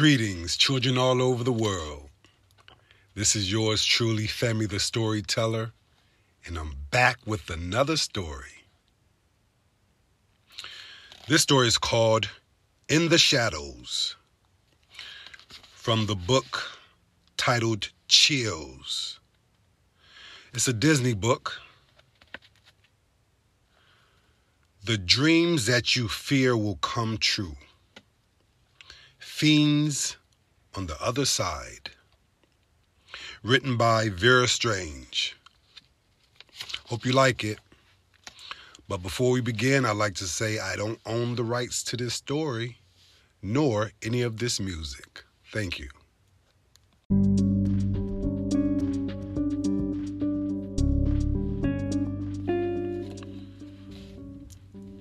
Greetings, 0.00 0.56
children 0.56 0.96
all 0.96 1.20
over 1.20 1.44
the 1.44 1.52
world. 1.52 2.08
This 3.14 3.36
is 3.36 3.52
yours 3.52 3.84
truly, 3.84 4.26
Femi 4.26 4.66
the 4.66 4.80
Storyteller, 4.80 5.72
and 6.46 6.56
I'm 6.56 6.72
back 6.90 7.18
with 7.26 7.50
another 7.50 7.98
story. 7.98 8.64
This 11.28 11.42
story 11.42 11.68
is 11.68 11.76
called 11.76 12.30
In 12.88 13.10
the 13.10 13.18
Shadows 13.18 14.16
from 15.74 16.06
the 16.06 16.16
book 16.16 16.80
titled 17.36 17.90
Chills. 18.08 19.20
It's 20.54 20.66
a 20.66 20.72
Disney 20.72 21.12
book. 21.12 21.60
The 24.82 24.96
dreams 24.96 25.66
that 25.66 25.94
you 25.94 26.08
fear 26.08 26.56
will 26.56 26.76
come 26.76 27.18
true. 27.18 27.56
Fiends 29.40 30.18
on 30.74 30.86
the 30.86 31.02
Other 31.02 31.24
Side. 31.24 31.88
Written 33.42 33.78
by 33.78 34.10
Vera 34.10 34.46
Strange. 34.46 35.34
Hope 36.88 37.06
you 37.06 37.12
like 37.12 37.42
it. 37.42 37.58
But 38.86 38.98
before 38.98 39.30
we 39.30 39.40
begin, 39.40 39.86
I'd 39.86 39.96
like 39.96 40.16
to 40.16 40.26
say 40.26 40.58
I 40.58 40.76
don't 40.76 41.00
own 41.06 41.36
the 41.36 41.42
rights 41.42 41.82
to 41.84 41.96
this 41.96 42.12
story, 42.12 42.80
nor 43.40 43.92
any 44.02 44.20
of 44.20 44.36
this 44.36 44.60
music. 44.60 45.24
Thank 45.50 45.78
you. 45.78 45.88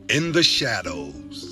In 0.07 0.31
the 0.31 0.43
Shadows. 0.43 1.48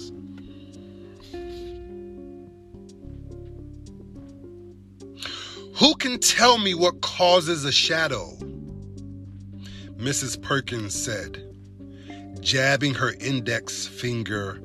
Who 5.80 5.94
can 5.94 6.18
tell 6.18 6.58
me 6.58 6.74
what 6.74 7.02
causes 7.02 7.64
a 7.64 7.72
shadow? 7.72 8.36
Mrs. 9.96 10.42
Perkins 10.42 10.96
said, 10.96 11.44
jabbing 12.40 12.96
her 12.96 13.14
index 13.20 13.86
finger 13.86 14.60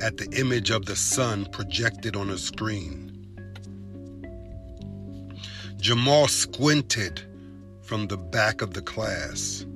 at 0.00 0.16
the 0.16 0.30
image 0.30 0.70
of 0.70 0.86
the 0.86 0.96
sun 0.96 1.44
projected 1.52 2.16
on 2.16 2.30
a 2.30 2.38
screen. 2.38 3.12
Jamal 5.76 6.26
squinted 6.26 7.20
from 7.82 8.06
the 8.06 8.16
back 8.16 8.62
of 8.62 8.72
the 8.72 8.80
class. 8.80 9.66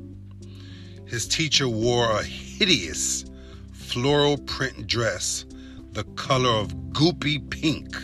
His 1.06 1.28
teacher 1.28 1.68
wore 1.68 2.10
a 2.10 2.22
hideous 2.22 3.26
floral 3.74 4.38
print 4.38 4.86
dress, 4.86 5.44
the 5.92 6.04
color 6.14 6.48
of 6.48 6.74
goopy 6.94 7.50
pink, 7.50 7.94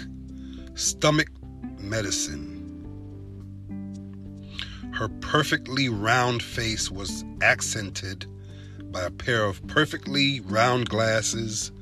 stomach 0.75 1.31
medicine. 1.79 2.56
Perfectly 5.27 5.89
round 5.89 6.41
face 6.41 6.89
was 6.89 7.25
accented 7.43 8.27
by 8.93 9.03
a 9.03 9.11
pair 9.11 9.45
of 9.45 9.67
perfectly 9.67 10.39
round 10.39 10.89
glasses 10.89 11.73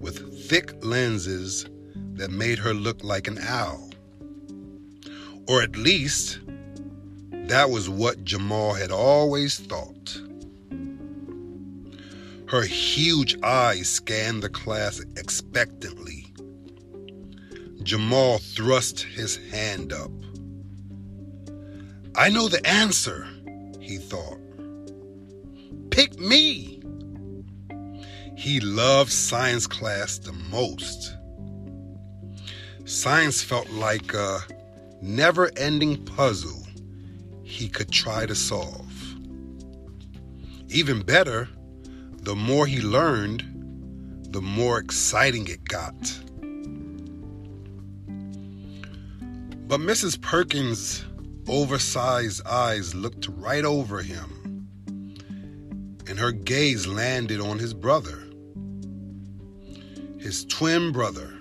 with 0.00 0.48
thick 0.48 0.72
lenses 0.82 1.66
that 2.14 2.30
made 2.30 2.58
her 2.58 2.72
look 2.72 3.04
like 3.04 3.28
an 3.28 3.38
owl. 3.42 3.90
Or 5.46 5.60
at 5.60 5.76
least, 5.76 6.40
that 7.30 7.68
was 7.68 7.90
what 7.90 8.24
Jamal 8.24 8.72
had 8.72 8.90
always 8.90 9.58
thought. 9.58 10.18
Her 12.48 12.62
huge 12.62 13.36
eyes 13.42 13.86
scanned 13.86 14.42
the 14.42 14.48
class 14.48 15.00
expectantly. 15.18 16.32
Jamal 17.82 18.38
thrust 18.38 19.02
his 19.02 19.36
hand 19.52 19.92
up. 19.92 20.10
I 22.16 22.28
know 22.28 22.48
the 22.48 22.64
answer, 22.64 23.26
he 23.80 23.98
thought. 23.98 24.38
Pick 25.90 26.16
me. 26.18 26.80
He 28.36 28.60
loved 28.60 29.10
science 29.10 29.66
class 29.66 30.18
the 30.18 30.32
most. 30.32 31.16
Science 32.84 33.42
felt 33.42 33.68
like 33.70 34.14
a 34.14 34.40
never 35.02 35.50
ending 35.56 36.04
puzzle 36.04 36.64
he 37.42 37.68
could 37.68 37.90
try 37.90 38.26
to 38.26 38.34
solve. 38.36 38.92
Even 40.68 41.02
better, 41.02 41.48
the 42.22 42.36
more 42.36 42.66
he 42.66 42.80
learned, 42.80 43.42
the 44.30 44.40
more 44.40 44.78
exciting 44.78 45.48
it 45.48 45.64
got. 45.64 45.94
But 49.66 49.80
Mrs. 49.80 50.20
Perkins 50.20 51.04
oversized 51.48 52.46
eyes 52.46 52.94
looked 52.94 53.28
right 53.28 53.64
over 53.64 54.02
him, 54.02 54.68
and 56.06 56.18
her 56.18 56.32
gaze 56.32 56.86
landed 56.86 57.40
on 57.40 57.58
his 57.58 57.74
brother, 57.74 58.24
his 60.18 60.44
twin 60.46 60.92
brother, 60.92 61.32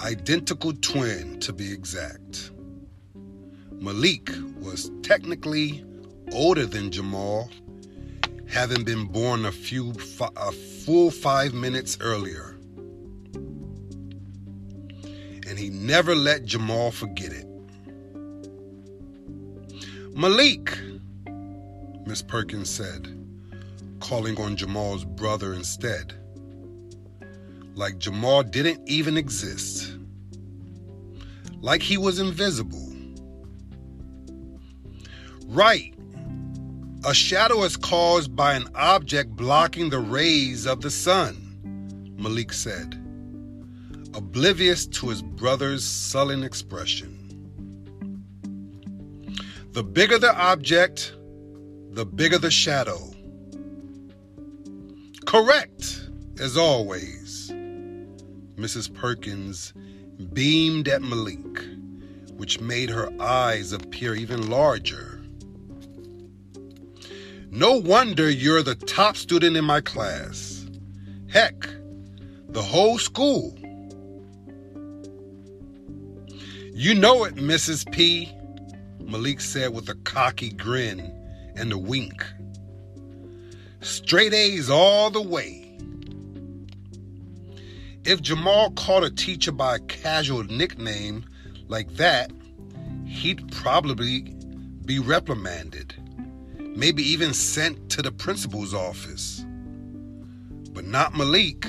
identical 0.00 0.72
twin 0.72 1.38
to 1.40 1.52
be 1.52 1.70
exact. 1.72 2.50
Malik 3.72 4.30
was 4.58 4.90
technically 5.02 5.84
older 6.32 6.66
than 6.66 6.90
Jamal, 6.90 7.50
having 8.48 8.84
been 8.84 9.06
born 9.06 9.44
a 9.46 9.52
few 9.52 9.92
a 10.36 10.52
full 10.52 11.10
5 11.10 11.54
minutes 11.54 11.98
earlier. 12.00 12.56
And 15.46 15.58
he 15.58 15.70
never 15.70 16.14
let 16.14 16.44
Jamal 16.44 16.90
forget 16.90 17.32
it. 17.32 17.49
Malik, 20.20 20.78
Miss 22.04 22.20
Perkins 22.20 22.68
said, 22.68 23.08
calling 24.00 24.38
on 24.38 24.54
Jamal's 24.54 25.02
brother 25.02 25.54
instead. 25.54 26.12
Like 27.74 27.96
Jamal 27.96 28.42
didn't 28.42 28.86
even 28.86 29.16
exist. 29.16 29.96
Like 31.62 31.80
he 31.80 31.96
was 31.96 32.18
invisible. 32.18 32.92
Right. 35.46 35.94
A 37.06 37.14
shadow 37.14 37.62
is 37.62 37.78
caused 37.78 38.36
by 38.36 38.52
an 38.52 38.68
object 38.74 39.34
blocking 39.36 39.88
the 39.88 40.00
rays 40.00 40.66
of 40.66 40.82
the 40.82 40.90
sun, 40.90 42.14
Malik 42.18 42.52
said, 42.52 42.94
oblivious 44.12 44.86
to 44.88 45.08
his 45.08 45.22
brother's 45.22 45.82
sullen 45.82 46.44
expression. 46.44 47.19
The 49.72 49.84
bigger 49.84 50.18
the 50.18 50.36
object, 50.36 51.14
the 51.92 52.04
bigger 52.04 52.38
the 52.38 52.50
shadow. 52.50 52.98
Correct, 55.26 56.08
as 56.40 56.56
always. 56.56 57.52
Mrs. 58.56 58.92
Perkins 58.92 59.72
beamed 60.32 60.88
at 60.88 61.02
Malik, 61.02 61.64
which 62.36 62.60
made 62.60 62.90
her 62.90 63.12
eyes 63.20 63.72
appear 63.72 64.16
even 64.16 64.50
larger. 64.50 65.22
No 67.52 67.76
wonder 67.76 68.28
you're 68.28 68.64
the 68.64 68.74
top 68.74 69.16
student 69.16 69.56
in 69.56 69.64
my 69.64 69.80
class. 69.80 70.66
Heck, 71.28 71.68
the 72.48 72.62
whole 72.62 72.98
school. 72.98 73.56
You 76.74 76.94
know 76.96 77.22
it, 77.22 77.36
Mrs. 77.36 77.88
P. 77.92 78.32
Malik 79.10 79.40
said 79.40 79.74
with 79.74 79.88
a 79.88 79.96
cocky 79.96 80.50
grin 80.50 81.00
and 81.56 81.72
a 81.72 81.78
wink. 81.78 82.24
Straight 83.80 84.32
A's 84.32 84.70
all 84.70 85.10
the 85.10 85.20
way. 85.20 85.76
If 88.04 88.22
Jamal 88.22 88.70
called 88.70 89.04
a 89.04 89.10
teacher 89.10 89.50
by 89.50 89.76
a 89.76 89.80
casual 89.80 90.44
nickname 90.44 91.24
like 91.66 91.96
that, 91.96 92.30
he'd 93.04 93.50
probably 93.50 94.36
be 94.84 95.00
reprimanded, 95.00 95.94
maybe 96.58 97.02
even 97.02 97.34
sent 97.34 97.90
to 97.90 98.02
the 98.02 98.12
principal's 98.12 98.74
office. 98.74 99.44
But 100.72 100.86
not 100.86 101.16
Malik. 101.16 101.66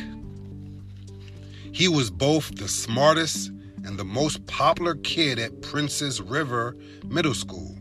He 1.71 1.88
was 1.88 2.12
both 2.12 2.56
the 2.56 2.68
smartest 2.68 3.51
and 3.86 3.98
the 3.98 4.06
most 4.06 4.45
popular 4.45 4.95
kid 4.95 5.39
at 5.39 5.62
Princess 5.62 6.19
River 6.19 6.75
Middle 7.06 7.33
School, 7.33 7.78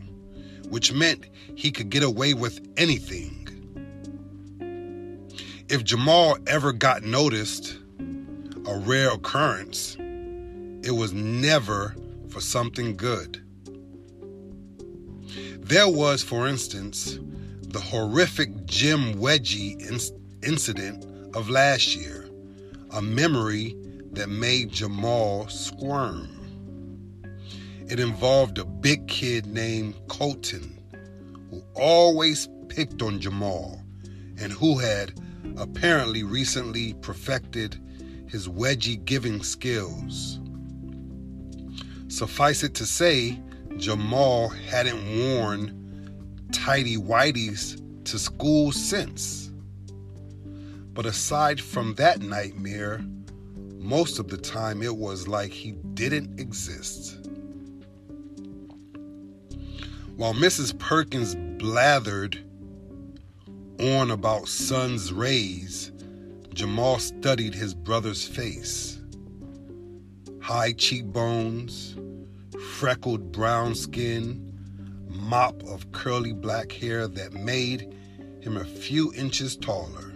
which 0.69 0.93
meant 0.93 1.25
he 1.55 1.71
could 1.71 1.89
get 1.89 2.03
away 2.03 2.33
with 2.33 2.59
anything. 2.77 3.37
If 5.69 5.83
Jamal 5.83 6.37
ever 6.47 6.73
got 6.73 7.03
noticed, 7.03 7.77
a 8.65 8.77
rare 8.77 9.11
occurrence, 9.11 9.95
it 10.83 10.91
was 10.91 11.13
never 11.13 11.95
for 12.29 12.41
something 12.41 12.97
good. 12.97 13.41
There 15.59 15.87
was, 15.87 16.23
for 16.23 16.47
instance, 16.47 17.19
the 17.61 17.79
horrific 17.79 18.65
gym 18.65 19.13
Wedgie 19.15 19.79
incident 20.43 21.05
of 21.35 21.49
last 21.49 21.95
year, 21.95 22.27
a 22.89 23.01
memory 23.01 23.75
that 24.11 24.29
made 24.29 24.71
Jamal 24.71 25.47
squirm. 25.47 26.27
It 27.87 27.99
involved 27.99 28.57
a 28.57 28.65
big 28.65 29.07
kid 29.07 29.45
named 29.45 29.95
Colton 30.07 30.77
who 31.49 31.61
always 31.75 32.47
picked 32.69 33.01
on 33.01 33.19
Jamal 33.19 33.81
and 34.39 34.51
who 34.53 34.77
had 34.79 35.19
apparently 35.57 36.23
recently 36.23 36.93
perfected 37.01 37.77
his 38.29 38.47
wedgie 38.47 39.03
giving 39.03 39.43
skills. 39.43 40.39
Suffice 42.07 42.63
it 42.63 42.73
to 42.75 42.85
say, 42.85 43.39
Jamal 43.77 44.49
hadn't 44.49 45.03
worn 45.19 45.77
tidy 46.51 46.97
whities 46.97 47.81
to 48.05 48.19
school 48.19 48.71
since. 48.71 49.51
But 50.93 51.05
aside 51.05 51.59
from 51.61 51.95
that 51.95 52.21
nightmare, 52.21 53.01
most 53.81 54.19
of 54.19 54.27
the 54.27 54.37
time 54.37 54.83
it 54.83 54.95
was 54.95 55.27
like 55.27 55.51
he 55.51 55.71
didn't 55.95 56.39
exist. 56.39 57.17
While 60.15 60.35
Mrs. 60.35 60.77
Perkins 60.77 61.35
blathered 61.35 62.37
on 63.79 64.11
about 64.11 64.47
sun's 64.47 65.11
rays, 65.11 65.91
Jamal 66.53 66.99
studied 66.99 67.55
his 67.55 67.73
brother's 67.73 68.27
face. 68.27 68.99
High 70.41 70.73
cheekbones, 70.73 71.95
freckled 72.73 73.31
brown 73.31 73.73
skin, 73.73 74.53
mop 75.09 75.63
of 75.63 75.91
curly 75.91 76.33
black 76.33 76.71
hair 76.71 77.07
that 77.07 77.33
made 77.33 77.95
him 78.41 78.57
a 78.57 78.65
few 78.65 79.11
inches 79.15 79.57
taller. 79.57 80.10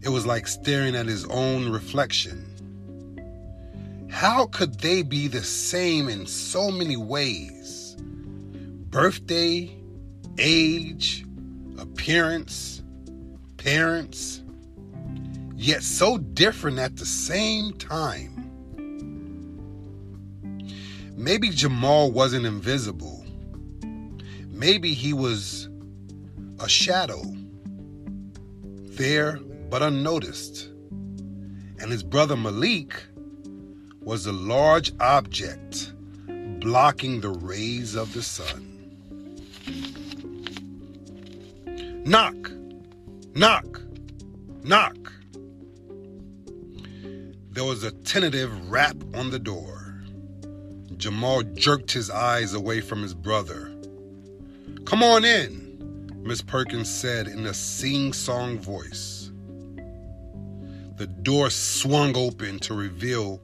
It 0.00 0.10
was 0.10 0.24
like 0.26 0.46
staring 0.46 0.94
at 0.94 1.06
his 1.06 1.24
own 1.26 1.70
reflection. 1.70 2.44
How 4.10 4.46
could 4.46 4.80
they 4.80 5.02
be 5.02 5.28
the 5.28 5.42
same 5.42 6.08
in 6.08 6.26
so 6.26 6.70
many 6.70 6.96
ways? 6.96 7.96
Birthday, 8.90 9.76
age, 10.38 11.24
appearance, 11.78 12.82
parents, 13.56 14.42
yet 15.56 15.82
so 15.82 16.18
different 16.18 16.78
at 16.78 16.96
the 16.96 17.06
same 17.06 17.72
time. 17.74 18.34
Maybe 21.16 21.50
Jamal 21.50 22.12
wasn't 22.12 22.46
invisible. 22.46 23.26
Maybe 24.48 24.94
he 24.94 25.12
was 25.12 25.68
a 26.60 26.68
shadow, 26.68 27.22
there 28.72 29.40
but 29.68 29.82
unnoticed. 29.82 30.68
And 31.80 31.90
his 31.90 32.02
brother 32.02 32.36
Malik 32.36 33.04
was 34.00 34.26
a 34.26 34.32
large 34.32 34.92
object 35.00 35.92
blocking 36.60 37.20
the 37.20 37.30
rays 37.30 37.94
of 37.94 38.12
the 38.14 38.22
sun. 38.22 38.64
Knock, 42.04 42.50
knock, 43.34 43.80
knock. 44.62 45.12
There 47.50 47.64
was 47.64 47.82
a 47.82 47.90
tentative 47.90 48.70
rap 48.70 48.96
on 49.14 49.30
the 49.30 49.38
door. 49.38 50.00
Jamal 50.96 51.42
jerked 51.42 51.92
his 51.92 52.08
eyes 52.10 52.54
away 52.54 52.80
from 52.80 53.02
his 53.02 53.14
brother. 53.14 53.72
Come 54.84 55.02
on 55.02 55.24
in, 55.24 56.22
Miss 56.22 56.40
Perkins 56.40 56.88
said 56.88 57.28
in 57.28 57.46
a 57.46 57.52
sing 57.54 58.12
song 58.12 58.58
voice. 58.58 59.17
The 60.98 61.06
door 61.06 61.48
swung 61.48 62.16
open 62.16 62.58
to 62.58 62.74
reveal 62.74 63.40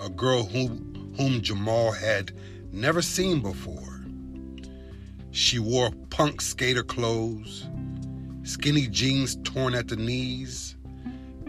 a 0.00 0.08
girl 0.08 0.42
whom, 0.42 1.14
whom 1.16 1.40
Jamal 1.40 1.92
had 1.92 2.32
never 2.72 3.00
seen 3.00 3.40
before. 3.40 4.00
She 5.30 5.60
wore 5.60 5.92
punk 6.10 6.40
skater 6.40 6.82
clothes, 6.82 7.68
skinny 8.42 8.88
jeans 8.88 9.38
torn 9.44 9.76
at 9.76 9.86
the 9.86 9.94
knees, 9.94 10.74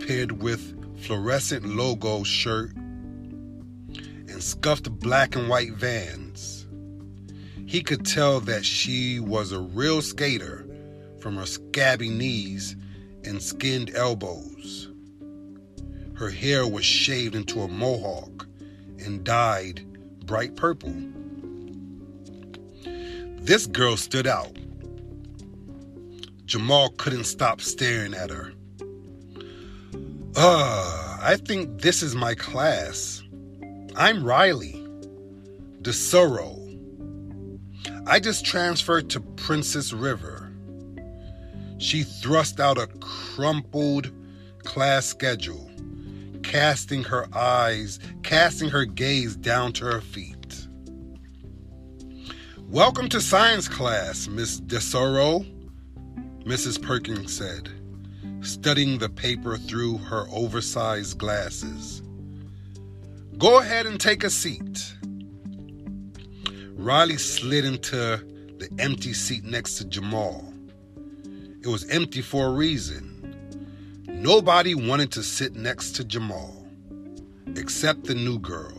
paired 0.06 0.44
with 0.44 0.76
fluorescent 1.02 1.66
logo 1.66 2.22
shirt, 2.22 2.76
and 2.76 4.44
scuffed 4.44 4.92
black 5.00 5.36
and 5.36 5.50
white 5.50 5.74
vans. 5.74 6.68
He 7.66 7.82
could 7.82 8.06
tell 8.06 8.42
that 8.42 8.64
she 8.64 9.20
was 9.20 9.52
a 9.52 9.60
real 9.60 10.04
skater 10.04 10.68
from 11.20 11.38
her 11.38 11.48
scabby 11.48 12.10
knees 12.10 12.76
and 13.24 13.42
skinned 13.42 13.96
elbows. 13.96 14.57
Her 16.18 16.32
hair 16.32 16.68
was 16.68 16.84
shaved 16.84 17.36
into 17.36 17.62
a 17.62 17.68
mohawk 17.68 18.48
and 18.98 19.24
dyed 19.24 19.86
bright 20.26 20.56
purple. 20.56 20.94
This 23.40 23.68
girl 23.68 23.96
stood 23.98 24.26
out. 24.26 24.58
Jamal 26.46 26.90
couldn't 26.98 27.26
stop 27.26 27.62
staring 27.62 28.16
at 28.16 28.32
her. 28.32 28.52
Uh, 30.36 31.18
I 31.22 31.38
think 31.38 31.82
this 31.82 32.02
is 32.02 32.16
my 32.16 32.34
class. 32.34 33.22
I'm 33.96 34.24
Riley 34.24 34.84
DeSoro. 35.84 36.64
I 38.08 38.20
just 38.20 38.46
transferred 38.46 39.10
to 39.12 39.20
Princess 39.20 39.94
River. 39.94 40.52
She 41.78 42.04
thrust 42.04 42.60
out 42.60 42.78
a 42.78 42.88
crumpled 43.02 44.12
class 44.64 45.06
schedule, 45.06 45.70
casting 46.48 47.04
her 47.04 47.28
eyes, 47.36 48.00
casting 48.24 48.70
her 48.70 48.86
gaze 48.86 49.36
down 49.36 49.74
to 49.74 49.84
her 49.84 50.00
feet. 50.00 50.66
Welcome 52.70 53.10
to 53.10 53.20
science 53.20 53.68
class, 53.68 54.30
Miss 54.30 54.62
DeSoro, 54.62 55.46
Mrs. 56.46 56.82
Perkins 56.82 57.36
said, 57.36 57.70
studying 58.40 58.98
the 58.98 59.10
paper 59.10 59.58
through 59.58 59.98
her 59.98 60.26
oversized 60.32 61.18
glasses. 61.18 62.02
Go 63.38 63.60
ahead 63.60 63.86
and 63.86 64.00
take 64.00 64.24
a 64.24 64.30
seat. 64.30 64.96
Riley 66.76 67.18
slid 67.18 67.66
into 67.66 68.24
the 68.58 68.70
empty 68.80 69.12
seat 69.12 69.44
next 69.44 69.80
to 69.80 69.86
Jamal. 69.86 70.54
It 71.62 71.68
was 71.68 71.90
empty 71.90 72.22
for 72.22 72.46
a 72.46 72.52
reason. 72.52 73.17
Nobody 74.18 74.74
wanted 74.74 75.12
to 75.12 75.22
sit 75.22 75.56
next 75.56 75.92
to 75.92 76.04
Jamal, 76.04 76.66
except 77.56 78.06
the 78.06 78.16
new 78.16 78.40
girl. 78.40 78.74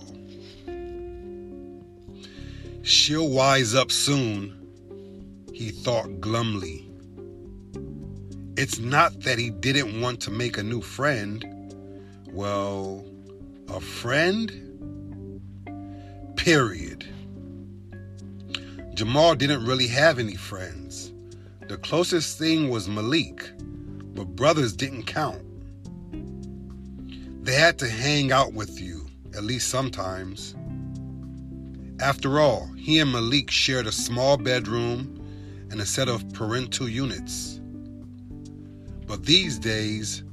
She'll 2.82 3.30
wise 3.30 3.72
up 3.72 3.92
soon, 3.92 4.52
he 5.54 5.70
thought 5.70 6.20
glumly. 6.20 6.90
It's 8.56 8.80
not 8.80 9.20
that 9.20 9.38
he 9.38 9.50
didn't 9.50 10.00
want 10.00 10.20
to 10.22 10.32
make 10.32 10.58
a 10.58 10.62
new 10.64 10.80
friend. 10.80 11.44
Well, 12.32 13.04
a 13.68 13.80
friend? 13.80 15.40
Period. 16.34 17.06
Jamal 18.94 19.36
didn't 19.36 19.64
really 19.64 19.86
have 19.86 20.18
any 20.18 20.34
friends. 20.34 21.12
The 21.68 21.76
closest 21.76 22.38
thing 22.40 22.70
was 22.70 22.88
Malik, 22.88 23.52
but 24.18 24.34
brothers 24.34 24.72
didn't 24.72 25.04
count. 25.04 25.40
They 27.44 27.54
had 27.54 27.78
to 27.78 27.88
hang 27.88 28.32
out 28.32 28.52
with 28.52 28.80
you, 28.80 29.06
at 29.36 29.44
least 29.44 29.68
sometimes. 29.68 30.56
After 32.00 32.40
all, 32.40 32.68
he 32.76 32.98
and 32.98 33.12
Malik 33.12 33.48
shared 33.48 33.86
a 33.86 33.92
small 33.92 34.36
bedroom 34.36 35.24
and 35.70 35.80
a 35.80 35.86
set 35.86 36.08
of 36.08 36.32
parental 36.32 36.88
units. 36.88 37.60
But 39.06 39.24
these 39.24 39.56
days, 39.56 40.24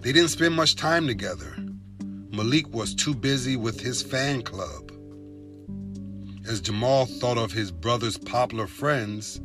they 0.00 0.12
didn't 0.12 0.30
spend 0.30 0.54
much 0.54 0.76
time 0.76 1.08
together. 1.08 1.56
Malik 2.30 2.72
was 2.72 2.94
too 2.94 3.16
busy 3.16 3.56
with 3.56 3.80
his 3.80 4.00
fan 4.00 4.42
club. 4.42 4.92
As 6.46 6.60
Jamal 6.60 7.06
thought 7.06 7.38
of 7.38 7.50
his 7.50 7.72
brother's 7.72 8.16
popular 8.16 8.68
friends, 8.68 9.40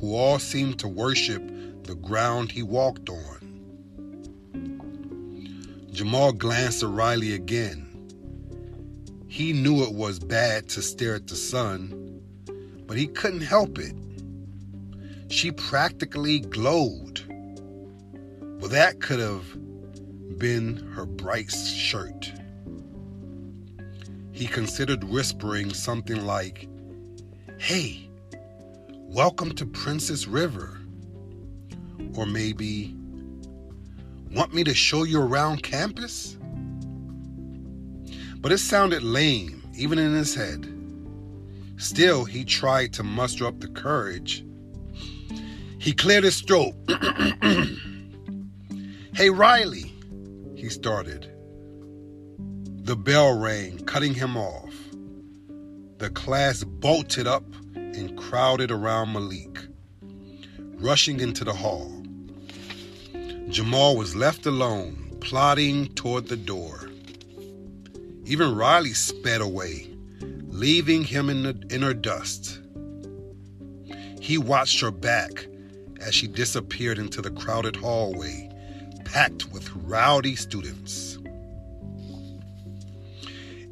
who 0.00 0.14
all 0.14 0.38
seemed 0.38 0.78
to 0.78 0.88
worship 0.88 1.42
the 1.84 1.94
ground 1.94 2.50
he 2.50 2.62
walked 2.62 3.10
on. 3.10 3.33
Jamal 5.94 6.32
glanced 6.32 6.82
at 6.82 6.88
Riley 6.88 7.34
again. 7.34 7.86
He 9.28 9.52
knew 9.52 9.84
it 9.84 9.94
was 9.94 10.18
bad 10.18 10.68
to 10.70 10.82
stare 10.82 11.14
at 11.14 11.28
the 11.28 11.36
sun, 11.36 12.20
but 12.88 12.96
he 12.96 13.06
couldn't 13.06 13.42
help 13.42 13.78
it. 13.78 13.94
She 15.28 15.52
practically 15.52 16.40
glowed. 16.40 17.20
Well, 18.58 18.70
that 18.70 19.00
could 19.00 19.20
have 19.20 19.44
been 20.36 20.78
her 20.96 21.06
bright 21.06 21.52
shirt. 21.52 22.32
He 24.32 24.48
considered 24.48 25.04
whispering 25.04 25.72
something 25.72 26.26
like, 26.26 26.68
Hey, 27.56 28.10
welcome 28.90 29.54
to 29.54 29.64
Princess 29.64 30.26
River. 30.26 30.80
Or 32.16 32.26
maybe, 32.26 32.96
Want 34.34 34.52
me 34.52 34.64
to 34.64 34.74
show 34.74 35.04
you 35.04 35.20
around 35.20 35.62
campus? 35.62 36.36
But 38.40 38.50
it 38.50 38.58
sounded 38.58 39.04
lame, 39.04 39.62
even 39.76 39.96
in 39.96 40.12
his 40.12 40.34
head. 40.34 40.68
Still, 41.76 42.24
he 42.24 42.44
tried 42.44 42.92
to 42.94 43.04
muster 43.04 43.46
up 43.46 43.60
the 43.60 43.68
courage. 43.68 44.44
He 45.78 45.92
cleared 45.92 46.24
his 46.24 46.40
throat. 46.40 46.74
hey, 49.14 49.30
Riley, 49.30 49.92
he 50.56 50.68
started. 50.68 51.30
The 52.82 52.96
bell 52.96 53.38
rang, 53.38 53.78
cutting 53.84 54.14
him 54.14 54.36
off. 54.36 54.74
The 55.98 56.10
class 56.10 56.64
bolted 56.64 57.28
up 57.28 57.44
and 57.76 58.18
crowded 58.18 58.72
around 58.72 59.12
Malik, 59.12 59.60
rushing 60.80 61.20
into 61.20 61.44
the 61.44 61.52
hall. 61.52 61.93
Jamal 63.54 63.96
was 63.96 64.16
left 64.16 64.46
alone, 64.46 65.16
plodding 65.20 65.86
toward 65.94 66.26
the 66.26 66.36
door. 66.36 66.90
Even 68.24 68.56
Riley 68.56 68.94
sped 68.94 69.40
away, 69.40 69.88
leaving 70.48 71.04
him 71.04 71.30
in, 71.30 71.44
the, 71.44 71.64
in 71.70 71.80
her 71.82 71.94
dust. 71.94 72.58
He 74.20 74.38
watched 74.38 74.80
her 74.80 74.90
back 74.90 75.46
as 76.00 76.16
she 76.16 76.26
disappeared 76.26 76.98
into 76.98 77.22
the 77.22 77.30
crowded 77.30 77.76
hallway, 77.76 78.50
packed 79.04 79.52
with 79.52 79.70
rowdy 79.76 80.34
students. 80.34 81.18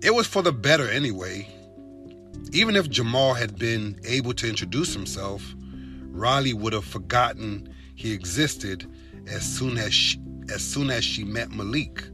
It 0.01 0.15
was 0.15 0.29
for 0.29 0.43
the 0.43 0.53
better 0.53 0.89
anyway. 0.89 1.49
Even 2.53 2.77
if 2.77 2.89
Jamal 2.89 3.35
had 3.35 3.59
been 3.59 3.99
able 4.05 4.35
to 4.35 4.49
introduce 4.49 4.95
himself, 4.95 5.43
Riley 6.13 6.53
would 6.53 6.73
have 6.73 6.85
forgotten 6.85 7.69
he 7.97 8.13
existed 8.13 8.89
as 9.27 9.43
soon 9.43 9.79
as 9.79 9.93
she, 9.93 10.21
as 10.53 10.63
soon 10.63 10.91
as 10.91 11.05
she 11.05 11.25
met 11.25 11.51
Malik. 11.51 12.05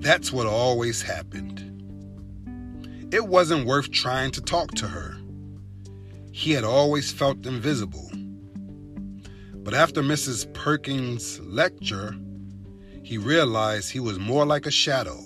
That's 0.00 0.32
what 0.32 0.46
always 0.46 1.02
happened. 1.02 1.62
It 3.12 3.26
wasn't 3.26 3.66
worth 3.66 3.90
trying 3.90 4.30
to 4.32 4.40
talk 4.40 4.72
to 4.74 4.88
her. 4.88 5.16
He 6.32 6.52
had 6.52 6.64
always 6.64 7.12
felt 7.12 7.46
invisible. 7.46 8.10
But 9.54 9.74
after 9.74 10.02
Mrs. 10.02 10.52
Perkins' 10.52 11.40
lecture, 11.40 12.14
he 13.02 13.18
realized 13.18 13.90
he 13.90 14.00
was 14.00 14.18
more 14.18 14.44
like 14.44 14.66
a 14.66 14.70
shadow. 14.70 15.18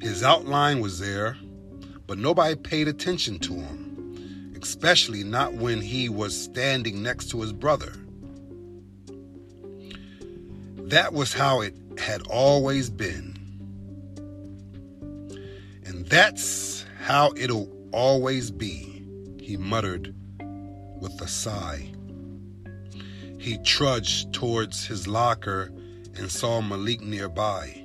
His 0.00 0.22
outline 0.22 0.80
was 0.80 0.98
there, 0.98 1.36
but 2.06 2.18
nobody 2.18 2.56
paid 2.56 2.88
attention 2.88 3.38
to 3.40 3.54
him, 3.54 4.54
especially 4.60 5.22
not 5.22 5.54
when 5.54 5.80
he 5.80 6.08
was 6.08 6.36
standing 6.40 7.02
next 7.02 7.30
to 7.30 7.40
his 7.40 7.52
brother. 7.52 7.92
That 10.90 11.12
was 11.12 11.32
how 11.32 11.60
it 11.60 11.76
had 11.98 12.22
always 12.26 12.90
been. 12.90 13.36
And 15.86 16.04
that's 16.06 16.84
how 17.00 17.32
it'll 17.36 17.70
always 17.92 18.50
be, 18.50 19.06
he 19.40 19.56
muttered 19.56 20.12
with 21.00 21.20
a 21.20 21.28
sigh. 21.28 21.92
He 23.38 23.58
trudged 23.58 24.32
towards 24.32 24.84
his 24.84 25.06
locker 25.06 25.70
and 26.16 26.28
saw 26.28 26.60
Malik 26.60 27.02
nearby, 27.02 27.84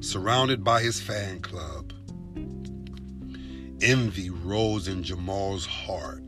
surrounded 0.00 0.64
by 0.64 0.80
his 0.80 0.98
fan 0.98 1.40
club. 1.40 1.92
Envy 3.82 4.30
rose 4.30 4.88
in 4.88 5.02
Jamal's 5.02 5.66
heart. 5.66 6.24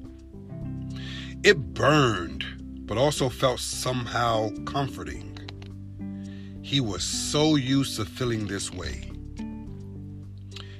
It 1.43 1.73
burned, 1.73 2.45
but 2.87 2.99
also 2.99 3.31
felt 3.31 3.61
somehow 3.61 4.51
comforting. 4.67 5.32
He 6.73 6.81
was 6.81 7.05
so 7.05 7.57
used 7.57 7.97
to 7.97 8.07
feeling 8.07 8.47
this 8.47 8.73
way. 8.73 9.11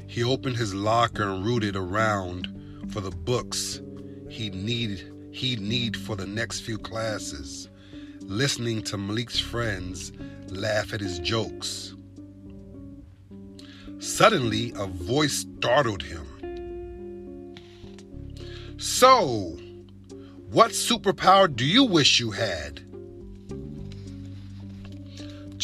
He 0.07 0.25
opened 0.25 0.57
his 0.57 0.75
locker 0.75 1.23
and 1.23 1.45
rooted 1.45 1.77
around 1.77 2.49
for 2.89 3.03
the 3.03 3.11
books 3.11 3.83
he'd 4.31 4.55
need 4.55 5.13
he'd 5.33 5.61
need 5.61 5.95
for 5.95 6.17
the 6.17 6.27
next 6.27 6.61
few 6.61 6.79
classes, 6.79 7.69
listening 8.23 8.81
to 8.85 8.97
Malik's 8.97 9.39
friends 9.39 10.13
laugh 10.49 10.95
at 10.95 11.03
his 11.03 11.19
jokes. 11.19 11.95
Suddenly, 13.99 14.73
a 14.77 14.87
voice 14.87 15.45
startled 15.61 16.03
him. 16.03 16.27
So, 18.79 19.59
what 20.49 20.71
superpower 20.71 21.55
do 21.55 21.67
you 21.67 21.85
wish 21.85 22.19
you 22.19 22.31
had? 22.31 22.82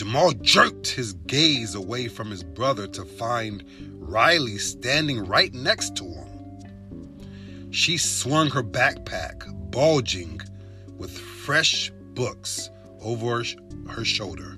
Jamal 0.09 0.33
jerked 0.41 0.87
his 0.89 1.13
gaze 1.27 1.75
away 1.75 2.09
from 2.09 2.31
his 2.31 2.43
brother 2.43 2.87
to 2.87 3.05
find 3.05 3.63
Riley 3.99 4.57
standing 4.57 5.27
right 5.27 5.53
next 5.53 5.97
to 5.97 6.05
him. 6.05 7.71
She 7.73 7.99
swung 7.99 8.49
her 8.49 8.63
backpack, 8.63 9.71
bulging 9.71 10.41
with 10.97 11.11
fresh 11.11 11.93
books 12.15 12.71
over 13.03 13.45
her 13.91 14.03
shoulder. 14.03 14.57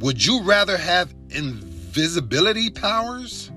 Would 0.00 0.26
you 0.26 0.42
rather 0.42 0.76
have 0.76 1.14
invisibility 1.28 2.70
powers? 2.70 3.52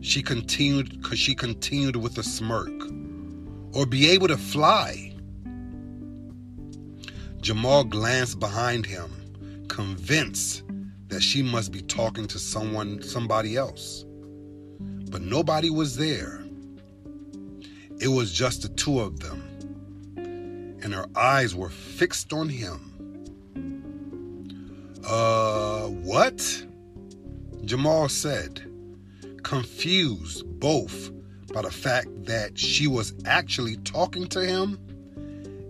She 0.00 0.22
continued 0.22 1.04
cause 1.04 1.18
she 1.18 1.34
continued 1.34 1.96
with 1.96 2.16
a 2.16 2.22
smirk. 2.22 2.72
Or 3.74 3.84
be 3.84 4.08
able 4.08 4.28
to 4.28 4.38
fly? 4.38 5.13
Jamal 7.44 7.84
glanced 7.84 8.40
behind 8.40 8.86
him, 8.86 9.66
convinced 9.68 10.62
that 11.08 11.22
she 11.22 11.42
must 11.42 11.72
be 11.72 11.82
talking 11.82 12.26
to 12.28 12.38
someone, 12.38 13.02
somebody 13.02 13.54
else. 13.54 14.06
But 15.10 15.20
nobody 15.20 15.68
was 15.68 15.94
there. 15.94 16.42
It 18.00 18.08
was 18.08 18.32
just 18.32 18.62
the 18.62 18.70
two 18.70 18.98
of 18.98 19.20
them, 19.20 19.42
and 20.82 20.94
her 20.94 21.06
eyes 21.14 21.54
were 21.54 21.68
fixed 21.68 22.32
on 22.32 22.48
him. 22.48 22.80
Uh, 25.06 25.88
what? 25.88 26.64
Jamal 27.66 28.08
said, 28.08 28.62
confused 29.42 30.46
both 30.60 31.10
by 31.52 31.60
the 31.60 31.70
fact 31.70 32.08
that 32.24 32.58
she 32.58 32.86
was 32.86 33.12
actually 33.26 33.76
talking 33.84 34.28
to 34.28 34.42
him 34.42 34.78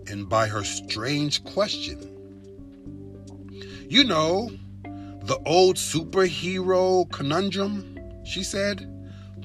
and 0.08 0.28
by 0.28 0.46
her 0.46 0.64
strange 0.64 1.42
question. 1.44 2.10
You 3.88 4.04
know, 4.04 4.50
the 5.22 5.38
old 5.46 5.76
superhero 5.76 7.10
conundrum, 7.10 7.98
she 8.24 8.42
said, 8.42 8.90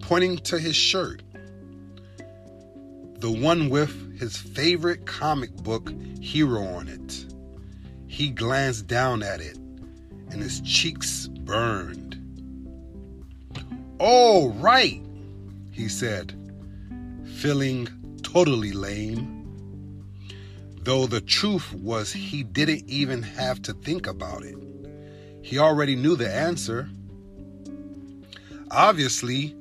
pointing 0.02 0.38
to 0.40 0.60
his 0.60 0.76
shirt. 0.76 1.22
The 3.20 3.32
one 3.32 3.70
with 3.70 4.20
his 4.20 4.38
favorite 4.38 5.06
comic 5.06 5.54
book 5.56 5.94
hero 6.20 6.64
on 6.64 6.88
it. 6.88 7.26
He 8.08 8.30
glanced 8.30 8.88
down 8.88 9.24
at 9.24 9.42
it, 9.42 9.58
and 10.32 10.42
his 10.42 10.62
cheeks 10.62 11.28
burned. 11.28 12.18
Oh, 14.00 14.50
right, 14.54 15.02
he 15.72 15.90
said, 15.90 16.34
feeling 17.38 17.88
totally 18.24 18.72
lame 18.72 19.39
though 20.84 21.06
the 21.08 21.22
truth 21.22 21.74
was 21.74 22.12
he 22.12 22.44
didn't 22.44 22.88
even 22.88 23.22
have 23.22 23.62
to 23.64 23.74
think 23.74 24.08
about 24.08 24.44
it. 24.44 24.56
He 25.42 25.58
already 25.58 25.96
knew 25.96 26.16
the 26.16 26.32
answer. 26.32 26.90
Obviously, 28.72 29.56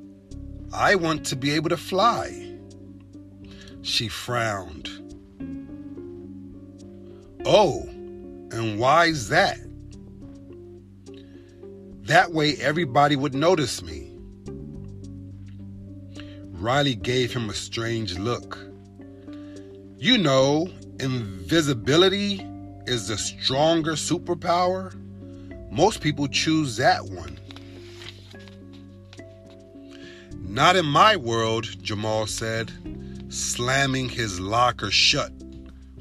I 0.73 0.95
want 0.95 1.25
to 1.27 1.37
be 1.37 1.53
able 1.53 1.71
to 1.71 1.77
fly. 1.77 2.57
She 3.83 4.09
frowned. 4.09 4.91
Oh, 7.47 7.83
and 8.51 8.79
why's 8.79 9.29
that? 9.29 9.59
That 12.03 12.33
way 12.33 12.57
everybody 12.57 13.17
would 13.17 13.35
notice 13.35 13.83
me. 13.83 14.13
Riley 16.53 16.95
gave 16.95 17.33
him 17.33 17.49
a 17.49 17.55
strange 17.55 18.19
look. 18.19 18.59
You 19.97 20.19
know, 20.19 20.69
invisibility 21.01 22.45
is 22.87 23.09
the 23.09 23.19
stronger 23.19 23.93
superpower, 23.93 24.95
most 25.71 26.01
people 26.01 26.27
choose 26.29 26.77
that 26.77 27.05
one. 27.05 27.39
Not 30.37 30.77
in 30.77 30.87
my 30.87 31.17
world, 31.17 31.67
Jamal 31.83 32.27
said, 32.27 32.73
slamming 33.29 34.09
his 34.09 34.41
locker 34.41 34.91
shut 34.91 35.31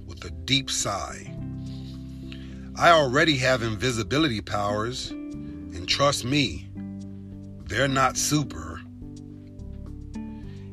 with 0.06 0.24
a 0.24 0.32
deep 0.46 0.72
sigh. 0.72 1.34
I 2.78 2.92
already 2.92 3.38
have 3.38 3.64
invisibility 3.64 4.42
powers, 4.42 5.12
and 5.12 5.88
trust 5.88 6.24
me, 6.24 6.70
they're 7.66 7.88
not 7.88 8.18
super. 8.18 8.82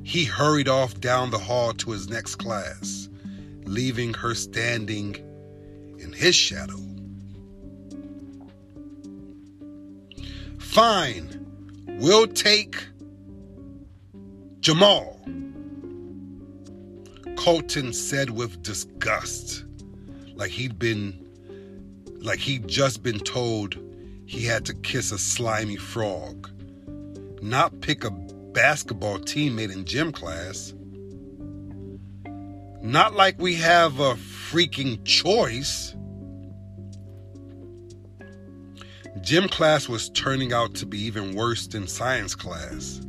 He 0.04 0.25
hurried 0.25 0.69
off 0.69 1.00
down 1.00 1.31
the 1.31 1.38
hall 1.38 1.73
to 1.73 1.90
his 1.90 2.09
next 2.09 2.37
class 2.37 3.03
leaving 3.64 4.14
her 4.14 4.35
standing 4.35 5.16
in 5.99 6.12
his 6.12 6.35
shadow. 6.35 6.78
Fine, 10.59 11.47
we'll 12.00 12.26
take 12.26 12.85
Jamal. 14.61 15.21
Colton 17.37 17.92
said 17.92 18.30
with 18.30 18.62
disgust, 18.62 19.64
like 20.35 20.50
he'd 20.50 20.78
been 20.78 21.21
like 22.21 22.38
he'd 22.38 22.66
just 22.66 23.02
been 23.02 23.18
told 23.18 23.78
he 24.26 24.44
had 24.44 24.64
to 24.64 24.75
kiss 24.75 25.12
a 25.12 25.18
slimy 25.18 25.76
frog, 25.76 26.50
not 27.42 27.80
pick 27.80 28.04
a 28.04 28.11
basketball 28.11 29.18
teammate 29.18 29.73
in 29.73 29.85
gym 29.85 30.12
class. 30.12 30.74
Not 32.85 33.14
like 33.14 33.41
we 33.41 33.55
have 33.55 33.99
a 33.99 34.12
freaking 34.12 35.03
choice. 35.07 35.97
Gym 39.23 39.49
class 39.49 39.88
was 39.88 40.11
turning 40.11 40.53
out 40.53 40.75
to 40.75 40.85
be 40.85 40.99
even 40.99 41.35
worse 41.35 41.67
than 41.67 41.88
science 41.88 42.35
class. 42.35 43.00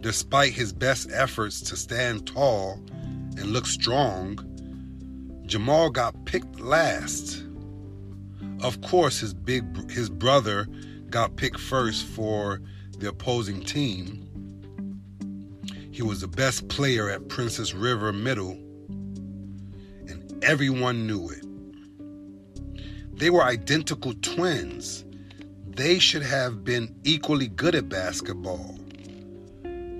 Despite 0.00 0.52
his 0.52 0.72
best 0.72 1.10
efforts 1.12 1.60
to 1.62 1.76
stand 1.76 2.24
tall 2.28 2.80
and 3.36 3.46
look 3.46 3.66
strong, 3.66 4.38
Jamal 5.44 5.90
got 5.90 6.24
picked 6.24 6.60
last. 6.60 7.44
Of 8.60 8.80
course, 8.80 9.18
his 9.18 9.34
big 9.34 9.90
his 9.90 10.08
brother 10.08 10.68
got 11.10 11.34
picked 11.34 11.58
first 11.58 12.06
for 12.06 12.62
the 12.98 13.08
opposing 13.08 13.64
team. 13.64 14.31
He 16.02 16.08
was 16.08 16.20
the 16.20 16.26
best 16.26 16.66
player 16.66 17.08
at 17.08 17.28
Princess 17.28 17.74
River 17.74 18.12
Middle, 18.12 18.58
and 20.08 20.36
everyone 20.42 21.06
knew 21.06 21.30
it. 21.30 21.44
They 23.16 23.30
were 23.30 23.44
identical 23.44 24.12
twins. 24.20 25.04
They 25.64 26.00
should 26.00 26.24
have 26.24 26.64
been 26.64 26.92
equally 27.04 27.46
good 27.46 27.76
at 27.76 27.88
basketball. 27.88 28.80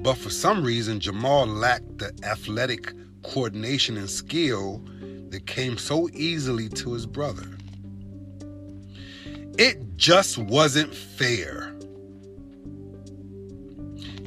But 0.02 0.14
for 0.14 0.30
some 0.30 0.64
reason, 0.64 0.98
Jamal 0.98 1.46
lacked 1.46 1.98
the 1.98 2.12
athletic 2.24 2.92
coordination 3.22 3.96
and 3.96 4.10
skill 4.10 4.82
that 5.28 5.46
came 5.46 5.78
so 5.78 6.08
easily 6.14 6.68
to 6.70 6.94
his 6.94 7.06
brother. 7.06 7.46
It 9.56 9.96
just 9.96 10.36
wasn't 10.36 10.92
fair. 10.92 11.71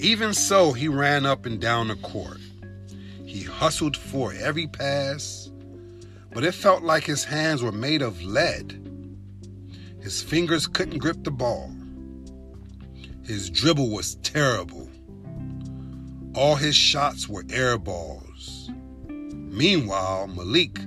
Even 0.05 0.35
so, 0.35 0.71
he 0.71 0.87
ran 0.87 1.25
up 1.25 1.47
and 1.47 1.59
down 1.59 1.87
the 1.87 1.95
court. 1.95 2.37
He 3.25 3.41
hustled 3.41 3.97
for 3.97 4.33
every 4.33 4.67
pass, 4.67 5.49
but 6.31 6.43
it 6.43 6.51
felt 6.51 6.83
like 6.83 7.03
his 7.03 7.23
hands 7.23 7.63
were 7.63 7.71
made 7.71 8.03
of 8.03 8.21
lead. 8.21 8.79
His 10.03 10.21
fingers 10.21 10.67
couldn't 10.67 10.99
grip 10.99 11.23
the 11.23 11.31
ball. 11.31 11.71
His 13.23 13.49
dribble 13.49 13.89
was 13.89 14.17
terrible. 14.17 14.87
All 16.35 16.53
his 16.53 16.75
shots 16.75 17.27
were 17.27 17.43
air 17.49 17.79
balls. 17.79 18.69
Meanwhile, 19.07 20.27
Malik 20.27 20.77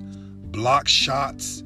blocked 0.52 0.90
shots 0.90 1.64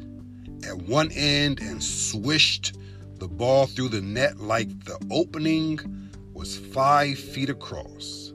at 0.66 0.78
one 0.88 1.10
end 1.12 1.60
and 1.60 1.82
swished 1.82 2.78
the 3.18 3.28
ball 3.28 3.66
through 3.66 3.90
the 3.90 4.00
net 4.00 4.40
like 4.40 4.86
the 4.86 4.98
opening 5.10 6.02
was 6.42 6.58
five 6.58 7.16
feet 7.16 7.48
across. 7.48 8.32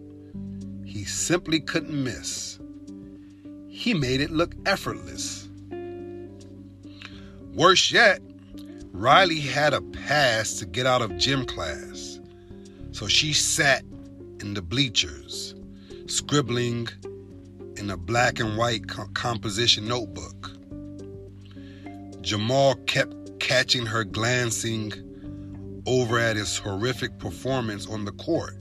He 0.85 1.03
simply 1.03 1.59
couldn't 1.59 2.05
miss. 2.05 2.57
He 3.67 3.93
made 3.93 4.21
it 4.21 4.31
look 4.31 4.55
effortless. 4.65 5.49
Worse 7.53 7.91
yet, 7.91 8.21
Riley 8.93 9.41
had 9.41 9.73
a 9.73 9.81
pass 9.81 10.53
to 10.59 10.65
get 10.65 10.85
out 10.85 11.01
of 11.01 11.17
gym 11.17 11.45
class, 11.45 12.21
so 12.93 13.09
she 13.09 13.33
sat 13.33 13.83
in 14.39 14.53
the 14.53 14.61
bleachers, 14.61 15.53
scribbling 16.05 16.87
in 17.75 17.89
a 17.89 17.97
black 17.97 18.39
and 18.39 18.57
white 18.57 18.87
co- 18.87 19.09
composition 19.15 19.85
notebook. 19.85 20.51
Jamal 22.21 22.75
kept 22.85 23.37
catching 23.41 23.85
her 23.85 24.05
glancing 24.05 24.93
over 25.87 26.19
at 26.19 26.35
his 26.35 26.57
horrific 26.57 27.17
performance 27.17 27.87
on 27.87 28.03
the 28.03 28.11
court. 28.11 28.57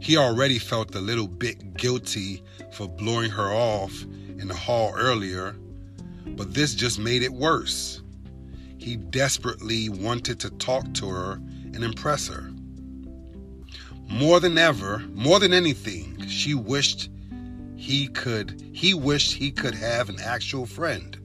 He 0.00 0.16
already 0.16 0.58
felt 0.60 0.94
a 0.94 1.00
little 1.00 1.26
bit 1.26 1.74
guilty 1.74 2.42
for 2.72 2.88
blowing 2.88 3.30
her 3.32 3.52
off 3.52 4.04
in 4.38 4.46
the 4.46 4.54
hall 4.54 4.94
earlier, 4.96 5.56
but 6.28 6.54
this 6.54 6.74
just 6.74 7.00
made 7.00 7.22
it 7.22 7.32
worse. 7.32 8.00
He 8.78 8.96
desperately 8.96 9.88
wanted 9.88 10.38
to 10.40 10.50
talk 10.50 10.94
to 10.94 11.08
her 11.08 11.32
and 11.74 11.82
impress 11.82 12.28
her. 12.28 12.50
More 14.08 14.38
than 14.38 14.56
ever, 14.56 15.00
more 15.12 15.40
than 15.40 15.52
anything, 15.52 16.26
she 16.28 16.54
wished 16.54 17.10
he 17.76 18.08
could 18.08 18.70
he 18.72 18.94
wished 18.94 19.34
he 19.34 19.50
could 19.50 19.74
have 19.74 20.08
an 20.08 20.20
actual 20.20 20.66
friend. 20.66 21.16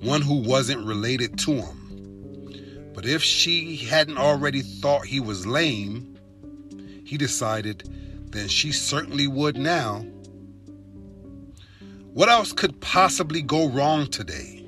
One 0.00 0.22
who 0.22 0.36
wasn't 0.36 0.86
related 0.86 1.36
to 1.40 1.52
him 1.52 1.79
but 3.00 3.08
if 3.08 3.22
she 3.22 3.76
hadn't 3.76 4.18
already 4.18 4.60
thought 4.60 5.06
he 5.06 5.20
was 5.20 5.46
lame, 5.46 6.18
he 7.02 7.16
decided 7.16 7.88
then 8.26 8.46
she 8.46 8.72
certainly 8.72 9.26
would 9.26 9.56
now. 9.56 10.04
What 12.12 12.28
else 12.28 12.52
could 12.52 12.78
possibly 12.82 13.40
go 13.40 13.70
wrong 13.70 14.06
today? 14.08 14.66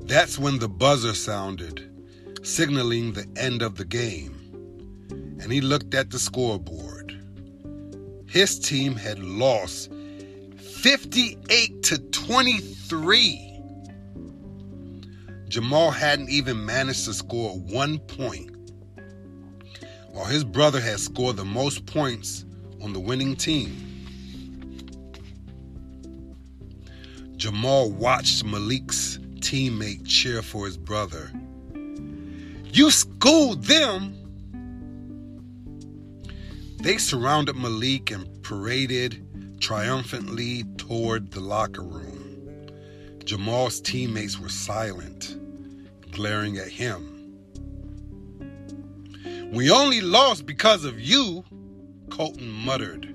That's 0.00 0.36
when 0.36 0.58
the 0.58 0.68
buzzer 0.68 1.14
sounded, 1.14 1.88
signaling 2.42 3.12
the 3.12 3.28
end 3.36 3.62
of 3.62 3.76
the 3.76 3.84
game, 3.84 4.34
and 5.40 5.52
he 5.52 5.60
looked 5.60 5.94
at 5.94 6.10
the 6.10 6.18
scoreboard. 6.18 7.24
His 8.26 8.58
team 8.58 8.96
had 8.96 9.20
lost 9.20 9.92
58 10.56 11.84
to 11.84 11.98
23. 11.98 13.49
Jamal 15.50 15.90
hadn't 15.90 16.30
even 16.30 16.64
managed 16.64 17.06
to 17.06 17.12
score 17.12 17.58
one 17.58 17.98
point, 17.98 18.52
while 20.12 20.24
his 20.24 20.44
brother 20.44 20.80
had 20.80 21.00
scored 21.00 21.36
the 21.36 21.44
most 21.44 21.86
points 21.86 22.44
on 22.80 22.92
the 22.92 23.00
winning 23.00 23.34
team. 23.34 23.76
Jamal 27.34 27.90
watched 27.90 28.44
Malik's 28.44 29.18
teammate 29.40 30.06
cheer 30.06 30.40
for 30.40 30.66
his 30.66 30.76
brother. 30.76 31.32
You 32.72 32.92
schooled 32.92 33.64
them! 33.64 34.14
They 36.76 36.96
surrounded 36.98 37.56
Malik 37.56 38.12
and 38.12 38.40
paraded 38.44 39.60
triumphantly 39.60 40.62
toward 40.76 41.32
the 41.32 41.40
locker 41.40 41.82
room. 41.82 42.70
Jamal's 43.24 43.80
teammates 43.80 44.38
were 44.38 44.48
silent 44.48 45.39
glaring 46.12 46.58
at 46.58 46.68
him. 46.68 47.06
We 49.52 49.70
only 49.70 50.00
lost 50.00 50.46
because 50.46 50.84
of 50.84 51.00
you, 51.00 51.44
Colton 52.10 52.50
muttered. 52.50 53.06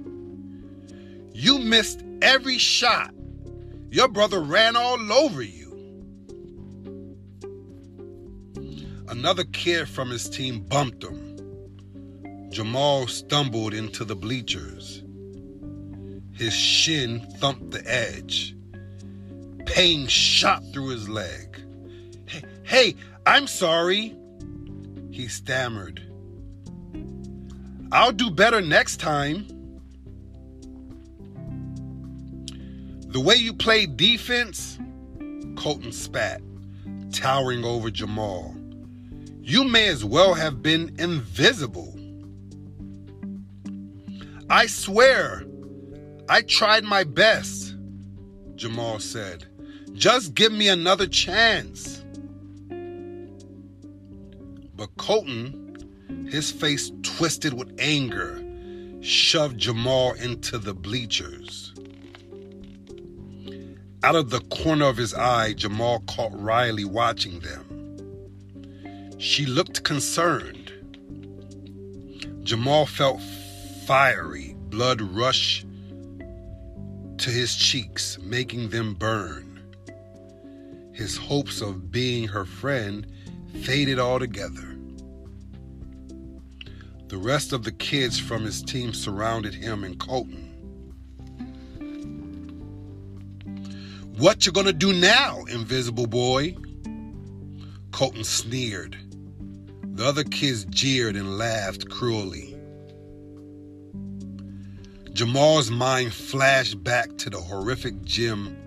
You 1.33 1.59
missed 1.59 2.03
every 2.21 2.57
shot. 2.57 3.13
Your 3.89 4.07
brother 4.07 4.41
ran 4.41 4.75
all 4.75 5.11
over 5.11 5.41
you. 5.41 5.65
Another 9.07 9.43
kid 9.45 9.87
from 9.87 10.09
his 10.09 10.29
team 10.29 10.61
bumped 10.61 11.03
him. 11.03 12.49
Jamal 12.51 13.07
stumbled 13.07 13.73
into 13.73 14.03
the 14.03 14.15
bleachers. 14.15 15.03
His 16.33 16.53
shin 16.53 17.21
thumped 17.37 17.71
the 17.71 17.83
edge. 17.85 18.55
Pain 19.65 20.07
shot 20.07 20.63
through 20.73 20.89
his 20.89 21.07
leg. 21.07 21.54
Hey, 22.75 22.97
I'm 23.25 23.47
sorry, 23.47 24.13
he 25.09 25.29
stammered. 25.29 26.01
I'll 27.93 28.11
do 28.11 28.29
better 28.29 28.59
next 28.59 28.97
time. 28.97 29.47
The 33.07 33.21
way 33.21 33.35
you 33.35 33.53
play 33.53 33.85
defense, 33.85 34.77
Colton 35.55 35.93
spat, 35.93 36.41
towering 37.13 37.63
over 37.63 37.89
Jamal. 37.89 38.53
You 39.39 39.63
may 39.63 39.87
as 39.87 40.03
well 40.03 40.33
have 40.33 40.61
been 40.61 40.93
invisible. 40.99 41.97
I 44.49 44.65
swear, 44.65 45.45
I 46.27 46.41
tried 46.41 46.83
my 46.83 47.05
best, 47.05 47.73
Jamal 48.55 48.99
said. 48.99 49.45
Just 49.93 50.33
give 50.33 50.51
me 50.51 50.67
another 50.67 51.07
chance. 51.07 52.01
Colton, 55.05 56.27
his 56.31 56.49
face 56.49 56.91
twisted 57.03 57.53
with 57.53 57.71
anger, 57.77 58.43
shoved 59.01 59.59
Jamal 59.59 60.13
into 60.13 60.57
the 60.57 60.73
bleachers. 60.73 61.75
Out 64.01 64.15
of 64.15 64.31
the 64.31 64.39
corner 64.39 64.85
of 64.85 64.97
his 64.97 65.13
eye, 65.13 65.53
Jamal 65.53 65.99
caught 66.07 66.31
Riley 66.33 66.85
watching 66.85 67.39
them. 67.41 69.19
She 69.19 69.45
looked 69.45 69.83
concerned. 69.83 70.73
Jamal 72.41 72.87
felt 72.87 73.21
fiery, 73.85 74.55
blood 74.71 75.01
rush 75.01 75.63
to 77.19 77.29
his 77.29 77.55
cheeks, 77.55 78.17
making 78.23 78.69
them 78.69 78.95
burn. 78.95 79.61
His 80.93 81.15
hopes 81.15 81.61
of 81.61 81.91
being 81.91 82.27
her 82.27 82.45
friend 82.45 83.05
faded 83.61 83.99
altogether. 83.99 84.74
The 87.07 87.17
rest 87.17 87.53
of 87.53 87.63
the 87.63 87.71
kids 87.71 88.19
from 88.19 88.43
his 88.43 88.61
team 88.63 88.93
surrounded 88.93 89.53
him 89.53 89.83
and 89.83 89.99
Colton. 89.99 90.51
What 94.17 94.45
you 94.45 94.51
gonna 94.51 94.73
do 94.73 94.91
now, 94.93 95.43
invisible 95.45 96.07
boy? 96.07 96.55
Colton 97.91 98.23
sneered. 98.23 98.97
The 99.83 100.05
other 100.05 100.23
kids 100.23 100.65
jeered 100.65 101.15
and 101.15 101.37
laughed 101.37 101.89
cruelly. 101.89 102.57
Jamal's 105.13 105.71
mind 105.71 106.13
flashed 106.13 106.83
back 106.83 107.17
to 107.19 107.29
the 107.29 107.39
horrific 107.39 108.01
gym 108.03 108.57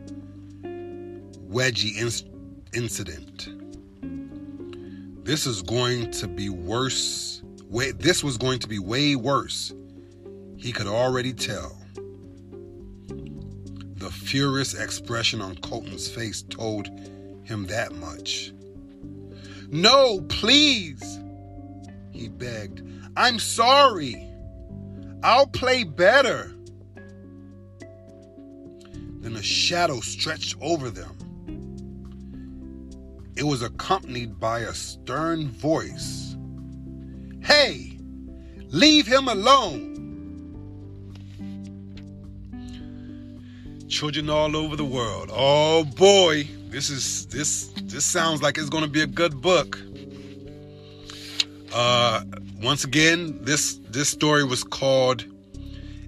wedgie 1.51 1.97
in- 1.99 2.73
incident. 2.73 3.49
This 5.25 5.47
is 5.47 5.61
going 5.61 6.11
to 6.13 6.29
be 6.29 6.49
worse. 6.49 7.43
Wait, 7.69 7.99
this 7.99 8.25
was 8.25 8.39
going 8.39 8.59
to 8.59 8.67
be 8.67 8.79
way 8.79 9.15
worse. 9.15 9.75
He 10.57 10.73
could 10.73 10.87
already 10.87 11.35
tell. 11.35 11.77
The 13.97 14.11
furious 14.11 14.73
expression 14.73 15.43
on 15.43 15.57
Colton's 15.59 16.09
face 16.09 16.43
told 16.43 16.89
him 17.45 17.67
that 17.67 17.93
much. 17.93 18.53
No, 19.71 20.23
please, 20.23 21.19
he 22.11 22.29
begged. 22.29 22.83
I'm 23.19 23.39
sorry. 23.39 24.27
I'll 25.23 25.47
play 25.47 25.85
better. 25.85 26.55
Then 29.21 29.37
a 29.37 29.43
shadow 29.43 30.01
stretched 30.01 30.57
over 30.63 30.89
them. 30.89 31.15
It 33.37 33.43
was 33.43 33.61
accompanied 33.61 34.41
by 34.41 34.61
a 34.61 34.73
stern 34.73 35.51
voice 35.51 36.35
Hey, 37.49 37.97
leave 38.69 39.07
him 39.07 39.27
alone. 39.27 39.97
Children 43.89 44.29
all 44.29 44.55
over 44.55 44.77
the 44.77 44.85
world. 44.85 45.31
Oh 45.33 45.85
boy, 45.85 46.47
this 46.69 46.91
is 46.91 47.25
this 47.29 47.69
this 47.85 48.05
sounds 48.05 48.43
like 48.43 48.59
it's 48.59 48.69
going 48.69 48.85
to 48.85 48.91
be 48.91 49.01
a 49.01 49.07
good 49.07 49.41
book. 49.41 49.81
Uh 51.73 52.23
once 52.63 52.85
again, 52.85 53.39
this 53.43 53.81
this 53.89 54.11
story 54.11 54.45
was 54.45 54.63
called 54.63 55.25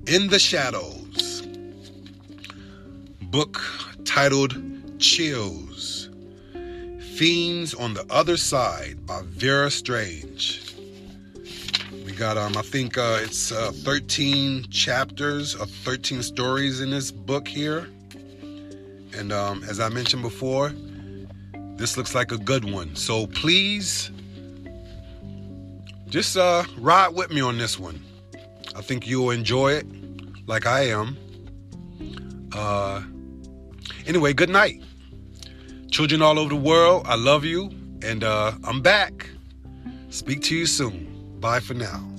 In 0.07 0.29
the 0.29 0.39
Shadows. 0.39 1.41
Book 3.23 3.63
titled 4.05 5.01
Chills. 5.01 6.11
Fiends 7.17 7.73
on 7.73 7.95
the 7.95 8.05
Other 8.11 8.37
Side 8.37 9.07
by 9.07 9.23
Vera 9.25 9.71
Strange. 9.71 10.70
Got 12.21 12.37
um 12.37 12.55
I 12.55 12.61
think 12.61 12.99
uh 12.99 13.19
it's 13.23 13.51
uh 13.51 13.73
13 13.73 14.67
chapters 14.69 15.55
of 15.55 15.71
13 15.71 16.23
stories 16.23 16.83
in 16.83 16.91
this 16.91 17.11
book 17.11 17.49
here. 17.49 17.89
And 19.17 19.33
um 19.33 19.65
as 19.65 19.81
I 19.81 19.89
mentioned 19.89 20.21
before, 20.21 20.71
this 21.77 21.97
looks 21.97 22.15
like 22.15 22.31
a 22.31 22.37
good 22.37 22.71
one. 22.71 22.95
So 22.95 23.27
please 23.27 24.11
just 26.11 26.37
uh, 26.37 26.65
ride 26.77 27.15
with 27.15 27.31
me 27.31 27.41
on 27.41 27.57
this 27.57 27.79
one. 27.79 27.99
I 28.77 28.83
think 28.83 29.07
you'll 29.07 29.31
enjoy 29.31 29.73
it 29.73 29.87
like 30.47 30.67
I 30.67 30.89
am. 30.89 31.17
Uh, 32.53 33.01
anyway, 34.07 34.35
good 34.35 34.51
night. 34.51 34.83
Children 35.91 36.21
all 36.21 36.39
over 36.39 36.51
the 36.51 36.57
world, 36.57 37.07
I 37.07 37.15
love 37.15 37.47
you, 37.47 37.71
and 38.03 38.25
uh, 38.25 38.53
I'm 38.63 38.83
back. 38.83 39.27
Speak 40.11 40.43
to 40.43 40.55
you 40.55 40.67
soon. 40.67 41.39
Bye 41.41 41.61
for 41.61 41.73
now. 41.73 42.10